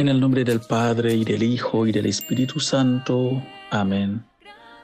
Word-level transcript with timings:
En 0.00 0.08
el 0.08 0.18
nombre 0.18 0.44
del 0.44 0.60
Padre 0.60 1.14
y 1.14 1.24
del 1.26 1.42
Hijo 1.42 1.86
y 1.86 1.92
del 1.92 2.06
Espíritu 2.06 2.58
Santo. 2.58 3.42
Amén. 3.70 4.24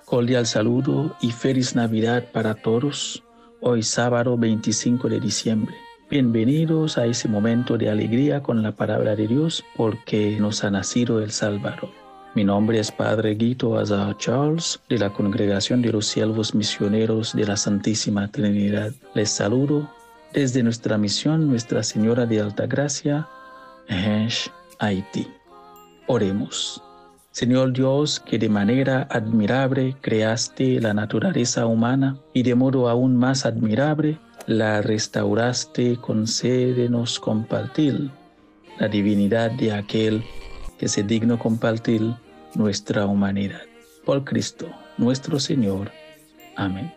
Cordial 0.04 0.44
saludo 0.44 1.16
y 1.22 1.30
feliz 1.30 1.74
Navidad 1.74 2.26
para 2.34 2.52
todos. 2.52 3.22
Hoy 3.62 3.82
sábado 3.82 4.36
25 4.36 5.08
de 5.08 5.18
diciembre. 5.18 5.74
Bienvenidos 6.10 6.98
a 6.98 7.06
ese 7.06 7.28
momento 7.28 7.78
de 7.78 7.88
alegría 7.88 8.42
con 8.42 8.62
la 8.62 8.72
palabra 8.72 9.16
de 9.16 9.26
Dios 9.26 9.64
porque 9.74 10.36
nos 10.38 10.62
ha 10.64 10.70
nacido 10.70 11.22
el 11.22 11.30
Salvador. 11.30 11.88
Mi 12.34 12.44
nombre 12.44 12.78
es 12.78 12.92
Padre 12.92 13.36
Guito 13.36 13.78
Azar 13.78 14.18
Charles 14.18 14.82
de 14.90 14.98
la 14.98 15.14
Congregación 15.14 15.80
de 15.80 15.92
los 15.92 16.08
Siervos 16.08 16.54
Misioneros 16.54 17.34
de 17.34 17.46
la 17.46 17.56
Santísima 17.56 18.28
Trinidad. 18.28 18.92
Les 19.14 19.30
saludo 19.30 19.90
desde 20.34 20.62
nuestra 20.62 20.98
misión 20.98 21.48
Nuestra 21.48 21.82
Señora 21.82 22.26
de 22.26 22.42
Alta 22.42 22.66
Gracia, 22.66 23.26
Haití. 24.78 25.28
Oremos. 26.06 26.82
Señor 27.30 27.72
Dios, 27.72 28.20
que 28.20 28.38
de 28.38 28.48
manera 28.48 29.06
admirable 29.10 29.96
creaste 30.00 30.80
la 30.80 30.94
naturaleza 30.94 31.66
humana 31.66 32.16
y 32.32 32.42
de 32.42 32.54
modo 32.54 32.88
aún 32.88 33.16
más 33.16 33.44
admirable 33.44 34.18
la 34.46 34.80
restauraste, 34.80 35.96
concédenos 35.96 37.20
compartir 37.20 38.10
la 38.78 38.88
divinidad 38.88 39.50
de 39.50 39.72
aquel 39.72 40.24
que 40.78 40.88
se 40.88 41.02
digno 41.02 41.38
compartir 41.38 42.14
nuestra 42.54 43.06
humanidad. 43.06 43.62
Por 44.04 44.24
Cristo, 44.24 44.68
nuestro 44.96 45.40
Señor. 45.40 45.90
Amén. 46.54 46.92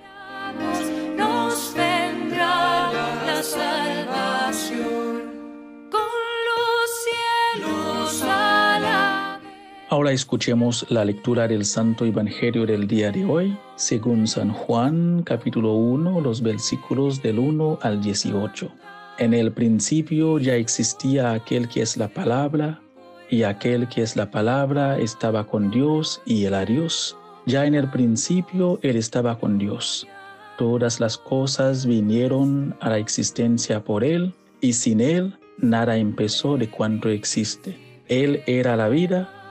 Ahora 9.91 10.11
escuchemos 10.11 10.85
la 10.89 11.03
lectura 11.03 11.47
del 11.47 11.65
Santo 11.65 12.05
Evangelio 12.05 12.67
del 12.67 12.85
día 12.85 13.11
de 13.11 13.25
hoy, 13.25 13.57
según 13.75 14.27
San 14.27 14.51
Juan 14.53 15.23
capítulo 15.23 15.73
1, 15.73 16.21
los 16.21 16.43
versículos 16.43 17.23
del 17.23 17.39
1 17.39 17.79
al 17.81 17.99
18. 17.99 18.71
En 19.17 19.33
el 19.33 19.51
principio 19.51 20.37
ya 20.37 20.53
existía 20.53 21.33
aquel 21.33 21.67
que 21.67 21.81
es 21.81 21.97
la 21.97 22.07
palabra, 22.07 22.79
y 23.31 23.41
aquel 23.41 23.87
que 23.87 24.03
es 24.03 24.15
la 24.15 24.29
palabra 24.29 24.99
estaba 24.99 25.47
con 25.47 25.71
Dios 25.71 26.21
y 26.23 26.45
era 26.45 26.65
Dios. 26.65 27.17
Ya 27.47 27.65
en 27.65 27.73
el 27.73 27.89
principio 27.89 28.77
Él 28.83 28.95
estaba 28.95 29.39
con 29.39 29.57
Dios. 29.57 30.05
Todas 30.59 30.99
las 30.99 31.17
cosas 31.17 31.87
vinieron 31.87 32.75
a 32.79 32.89
la 32.89 32.99
existencia 32.99 33.83
por 33.83 34.03
Él, 34.03 34.35
y 34.61 34.73
sin 34.73 35.01
Él 35.01 35.35
nada 35.57 35.97
empezó 35.97 36.57
de 36.57 36.69
cuanto 36.69 37.09
existe. 37.09 37.75
Él 38.07 38.43
era 38.45 38.75
la 38.75 38.87
vida, 38.87 39.38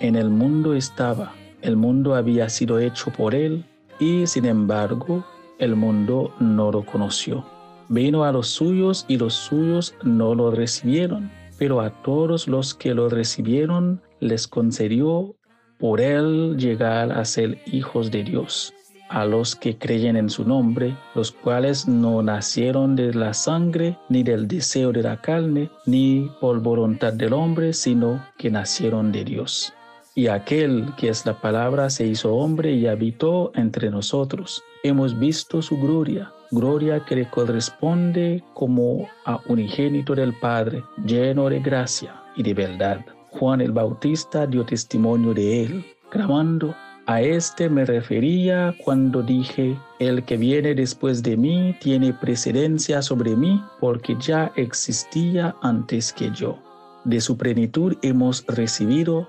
En 0.00 0.14
el 0.14 0.30
mundo 0.30 0.74
estaba, 0.74 1.32
el 1.60 1.76
mundo 1.76 2.14
había 2.14 2.48
sido 2.48 2.78
hecho 2.78 3.10
por 3.10 3.34
él 3.34 3.64
y 3.98 4.28
sin 4.28 4.44
embargo 4.44 5.24
el 5.58 5.74
mundo 5.74 6.32
no 6.38 6.70
lo 6.70 6.86
conoció. 6.86 7.44
Vino 7.88 8.22
a 8.22 8.30
los 8.30 8.46
suyos 8.46 9.04
y 9.08 9.16
los 9.16 9.34
suyos 9.34 9.94
no 10.04 10.36
lo 10.36 10.52
recibieron, 10.52 11.32
pero 11.58 11.80
a 11.80 11.90
todos 12.02 12.46
los 12.46 12.74
que 12.74 12.94
lo 12.94 13.08
recibieron 13.08 14.00
les 14.20 14.46
concedió 14.46 15.34
por 15.78 16.00
él 16.00 16.56
llegar 16.56 17.10
a 17.10 17.24
ser 17.24 17.58
hijos 17.66 18.12
de 18.12 18.22
Dios, 18.22 18.72
a 19.08 19.24
los 19.24 19.56
que 19.56 19.78
creen 19.78 20.16
en 20.16 20.30
su 20.30 20.44
nombre, 20.44 20.96
los 21.16 21.32
cuales 21.32 21.88
no 21.88 22.22
nacieron 22.22 22.94
de 22.94 23.14
la 23.14 23.34
sangre, 23.34 23.96
ni 24.08 24.22
del 24.22 24.46
deseo 24.46 24.92
de 24.92 25.02
la 25.02 25.20
carne, 25.20 25.70
ni 25.86 26.30
por 26.40 26.60
voluntad 26.60 27.12
del 27.12 27.32
hombre, 27.32 27.72
sino 27.72 28.24
que 28.36 28.50
nacieron 28.50 29.10
de 29.10 29.24
Dios. 29.24 29.72
Y 30.18 30.26
aquel 30.26 30.92
que 30.96 31.10
es 31.10 31.24
la 31.26 31.40
palabra 31.40 31.88
se 31.90 32.04
hizo 32.04 32.34
hombre 32.34 32.72
y 32.72 32.88
habitó 32.88 33.52
entre 33.54 33.88
nosotros. 33.88 34.64
Hemos 34.82 35.16
visto 35.16 35.62
su 35.62 35.78
gloria, 35.78 36.32
gloria 36.50 37.04
que 37.04 37.14
le 37.14 37.30
corresponde 37.30 38.42
como 38.52 39.08
a 39.24 39.38
unigénito 39.46 40.16
del 40.16 40.32
Padre, 40.32 40.82
lleno 41.06 41.48
de 41.48 41.60
gracia 41.60 42.20
y 42.34 42.42
de 42.42 42.52
verdad. 42.52 42.98
Juan 43.30 43.60
el 43.60 43.70
Bautista 43.70 44.44
dio 44.48 44.64
testimonio 44.64 45.34
de 45.34 45.62
él, 45.62 45.84
clamando, 46.10 46.74
a 47.06 47.22
este 47.22 47.68
me 47.70 47.84
refería 47.84 48.74
cuando 48.84 49.22
dije, 49.22 49.76
el 50.00 50.24
que 50.24 50.36
viene 50.36 50.74
después 50.74 51.22
de 51.22 51.36
mí 51.36 51.76
tiene 51.80 52.12
precedencia 52.12 53.02
sobre 53.02 53.36
mí 53.36 53.62
porque 53.78 54.16
ya 54.18 54.50
existía 54.56 55.54
antes 55.62 56.12
que 56.12 56.32
yo. 56.32 56.58
De 57.04 57.20
su 57.20 57.36
plenitud 57.36 57.96
hemos 58.02 58.44
recibido 58.48 59.28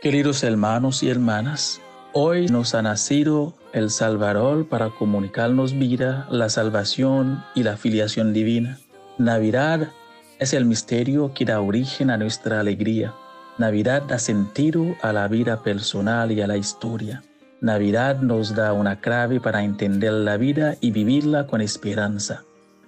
Queridos 0.00 0.42
hermanos 0.44 1.02
y 1.02 1.10
hermanas, 1.10 1.78
hoy 2.14 2.46
nos 2.46 2.74
ha 2.74 2.80
nacido 2.80 3.52
el 3.74 3.90
Salvador 3.90 4.66
para 4.66 4.88
comunicarnos 4.88 5.78
vida, 5.78 6.26
la 6.30 6.48
salvación 6.48 7.44
y 7.54 7.64
la 7.64 7.76
filiación 7.76 8.32
divina. 8.32 8.78
Navidad 9.18 9.90
es 10.38 10.54
el 10.54 10.64
misterio 10.64 11.34
que 11.34 11.44
da 11.44 11.60
origen 11.60 12.08
a 12.08 12.16
nuestra 12.16 12.60
alegría. 12.60 13.12
Navidad 13.58 14.00
da 14.08 14.18
sentido 14.18 14.96
a 15.02 15.12
la 15.12 15.28
vida 15.28 15.62
personal 15.62 16.32
y 16.32 16.40
a 16.40 16.46
la 16.46 16.56
historia. 16.56 17.22
Navidad 17.60 18.20
nos 18.20 18.54
da 18.54 18.72
una 18.72 19.00
clave 19.00 19.38
para 19.38 19.64
entender 19.64 20.14
la 20.14 20.38
vida 20.38 20.78
y 20.80 20.92
vivirla 20.92 21.46
con 21.46 21.60
esperanza. 21.60 22.44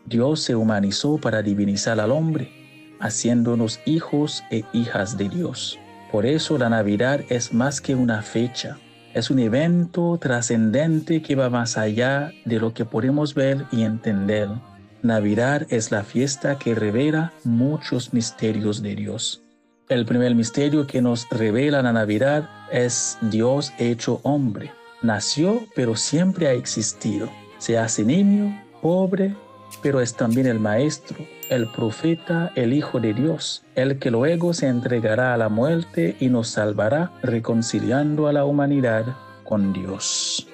Dios 0.06 0.40
se 0.40 0.56
humanizó 0.56 1.18
para 1.18 1.42
divinizar 1.42 2.00
al 2.00 2.10
hombre, 2.10 2.50
haciéndonos 3.00 3.80
hijos 3.84 4.42
e 4.50 4.64
hijas 4.72 5.18
de 5.18 5.28
Dios. 5.28 5.78
Por 6.12 6.26
eso 6.26 6.58
la 6.58 6.68
Navidad 6.68 7.22
es 7.30 7.54
más 7.54 7.80
que 7.80 7.94
una 7.94 8.20
fecha, 8.20 8.76
es 9.14 9.30
un 9.30 9.38
evento 9.38 10.18
trascendente 10.18 11.22
que 11.22 11.34
va 11.34 11.48
más 11.48 11.78
allá 11.78 12.32
de 12.44 12.60
lo 12.60 12.74
que 12.74 12.84
podemos 12.84 13.34
ver 13.34 13.64
y 13.72 13.82
entender. 13.82 14.48
Navidad 15.02 15.66
es 15.70 15.90
la 15.90 16.04
fiesta 16.04 16.58
que 16.58 16.74
revela 16.74 17.32
muchos 17.44 18.12
misterios 18.12 18.82
de 18.82 18.94
Dios. 18.94 19.42
El 19.88 20.04
primer 20.04 20.34
misterio 20.34 20.86
que 20.86 21.00
nos 21.00 21.26
revela 21.30 21.80
la 21.80 21.94
Navidad 21.94 22.48
es 22.70 23.16
Dios 23.22 23.72
hecho 23.78 24.20
hombre. 24.22 24.70
Nació, 25.00 25.66
pero 25.74 25.96
siempre 25.96 26.46
ha 26.46 26.52
existido. 26.52 27.30
Se 27.56 27.78
hace 27.78 28.04
niño, 28.04 28.62
pobre, 28.82 29.34
pero 29.80 30.00
es 30.00 30.14
también 30.14 30.46
el 30.46 30.60
Maestro, 30.60 31.16
el 31.50 31.66
profeta, 31.68 32.52
el 32.54 32.72
Hijo 32.72 33.00
de 33.00 33.14
Dios, 33.14 33.64
el 33.74 33.98
que 33.98 34.10
luego 34.10 34.52
se 34.54 34.68
entregará 34.68 35.34
a 35.34 35.36
la 35.36 35.48
muerte 35.48 36.16
y 36.20 36.28
nos 36.28 36.48
salvará 36.48 37.12
reconciliando 37.22 38.28
a 38.28 38.32
la 38.32 38.44
humanidad 38.44 39.16
con 39.44 39.72
Dios. 39.72 40.46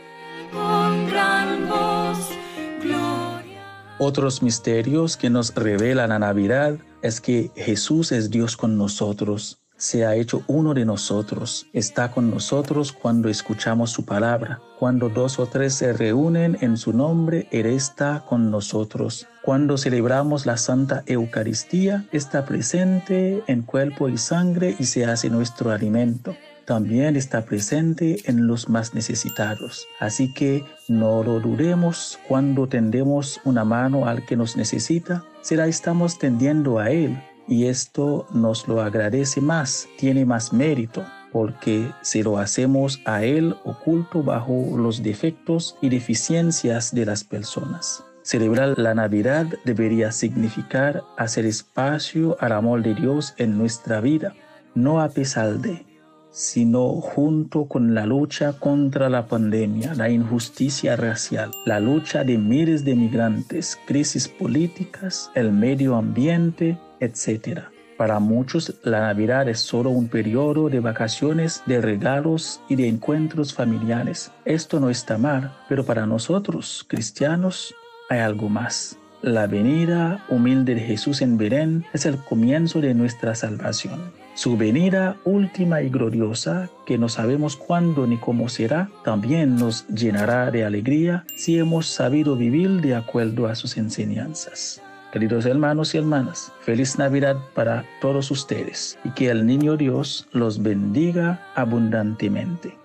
Otros 3.99 4.43
misterios 4.43 5.17
que 5.17 5.29
nos 5.29 5.55
revelan 5.55 6.11
la 6.11 6.19
Navidad 6.19 6.79
es 7.03 7.21
que 7.21 7.51
Jesús 7.57 8.13
es 8.13 8.31
Dios 8.31 8.57
con 8.57 8.79
nosotros 8.79 9.58
se 9.79 10.05
ha 10.05 10.17
hecho 10.17 10.43
uno 10.49 10.75
de 10.75 10.85
nosotros, 10.85 11.69
está 11.73 12.11
con 12.11 12.31
nosotros 12.31 12.93
cuando 12.93 13.29
escuchamos 13.29 13.91
su 13.91 14.05
palabra. 14.05 14.61
Cuando 14.79 15.09
dos 15.09 15.39
o 15.39 15.47
tres 15.47 15.75
se 15.75 15.93
reúnen 15.93 16.59
en 16.61 16.77
su 16.77 16.93
nombre, 16.93 17.49
Él 17.53 17.67
está 17.67 18.25
con 18.29 18.51
nosotros. 18.51 19.27
Cuando 19.43 19.79
celebramos 19.79 20.47
la 20.47 20.57
Santa 20.57 21.05
Eucaristía, 21.07 22.05
está 22.13 22.45
presente 22.45 23.43
en 23.47 23.63
cuerpo 23.63 24.09
y 24.09 24.19
sangre 24.19 24.77
y 24.79 24.85
se 24.85 25.07
hace 25.07 25.31
nuestro 25.31 25.71
alimento. 25.71 26.37
también 26.65 27.17
está 27.17 27.47
presente 27.47 28.19
en 28.27 28.47
los 28.47 28.69
más 28.69 28.93
necesitados. 28.93 29.87
Así 30.01 30.35
que 30.35 30.67
no 30.87 31.23
lo 31.23 31.41
dudemos 31.41 32.19
cuando 32.29 32.67
tendemos 32.67 33.41
una 33.47 33.65
mano 33.65 34.07
al 34.07 34.27
que 34.27 34.37
nos 34.37 34.55
necesita, 34.55 35.25
será 35.41 35.67
estamos 35.67 36.19
tendiendo 36.19 36.79
a 36.79 36.91
Él 36.91 37.19
y 37.49 37.67
esto 37.67 38.27
nos 38.33 38.69
lo 38.69 38.83
agradece 38.83 39.41
más, 39.41 39.89
tiene 39.99 40.25
más 40.25 40.53
mérito 40.53 41.05
porque 41.33 41.91
si 42.03 42.23
lo 42.23 42.39
hacemos 42.39 43.01
a 43.05 43.25
Él 43.25 43.57
oculto 43.65 44.23
bajo 44.23 44.77
los 44.77 45.03
defectos 45.03 45.77
y 45.81 45.89
deficiencias 45.89 46.95
de 46.95 47.07
las 47.07 47.25
personas. 47.25 48.05
Celebrar 48.23 48.79
la 48.79 48.95
Navidad 48.95 49.47
debería 49.65 50.13
significar 50.13 51.03
hacer 51.17 51.47
espacio 51.47 52.37
al 52.41 52.53
amor 52.53 52.83
de 52.83 52.95
Dios 52.95 53.35
en 53.39 53.57
nuestra 53.57 54.01
vida, 54.01 54.35
no 54.75 55.01
a 55.01 55.09
pesar 55.09 55.59
de, 55.59 55.87
sino 56.31 56.89
junto 57.01 57.65
con 57.65 57.95
la 57.95 58.05
lucha 58.05 58.53
contra 58.53 59.09
la 59.09 59.27
pandemia, 59.27 59.95
la 59.95 60.11
injusticia 60.11 60.95
racial, 60.97 61.51
la 61.65 61.81
lucha 61.81 62.23
de 62.23 62.37
miles 62.37 62.85
de 62.85 62.95
migrantes, 62.95 63.79
crisis 63.87 64.29
políticas, 64.29 65.31
el 65.35 65.51
medio 65.51 65.97
ambiente, 65.97 66.77
etc. 67.01 67.61
Para 67.99 68.21
muchos, 68.21 68.75
la 68.85 69.01
Navidad 69.01 69.49
es 69.49 69.59
solo 69.59 69.91
un 69.91 70.07
periodo 70.07 70.69
de 70.69 70.79
vacaciones, 70.79 71.63
de 71.67 71.81
regalos 71.81 72.61
y 72.69 72.77
de 72.77 72.87
encuentros 72.87 73.53
familiares. 73.53 74.31
Esto 74.45 74.79
no 74.79 74.89
está 74.89 75.19
mal, 75.19 75.53
pero 75.69 75.85
para 75.85 76.07
nosotros, 76.07 76.85
cristianos, 76.87 77.75
hay 78.09 78.21
algo 78.21 78.49
más. 78.49 78.97
La 79.21 79.49
venida 79.49 80.25
humilde 80.29 80.77
de 80.77 80.81
Jesús 80.81 81.23
en 81.23 81.39
Belén 81.39 81.85
es 81.93 82.07
el 82.07 82.19
comienzo 82.19 82.81
de 82.81 82.95
nuestra 82.95 83.35
salvación. 83.35 84.13
Su 84.35 84.57
venida 84.57 85.17
última 85.25 85.83
y 85.83 85.89
gloriosa, 85.89 86.71
que 86.87 86.99
no 86.99 87.09
sabemos 87.09 87.57
cuándo 87.57 88.07
ni 88.07 88.17
cómo 88.19 88.49
será, 88.49 88.91
también 89.03 89.57
nos 89.57 89.89
llenará 89.89 90.53
de 90.53 90.65
alegría 90.65 91.25
si 91.35 91.59
hemos 91.59 91.89
sabido 91.89 92.37
vivir 92.37 92.81
de 92.81 92.95
acuerdo 92.95 93.49
a 93.49 93.57
sus 93.57 93.77
enseñanzas. 93.77 94.81
Queridos 95.13 95.47
hermanos 95.47 95.95
y 95.95 95.99
hermanas, 95.99 96.53
feliz 96.61 96.99
Navidad 96.99 97.39
para 97.55 97.83
todos 98.03 98.31
ustedes 98.31 98.99
y 99.05 99.11
que 99.13 99.31
el 99.31 99.47
niño 99.47 99.79
Dios 99.79 100.29
los 100.33 100.63
bendiga 100.63 101.41
abundantemente. 101.55 102.77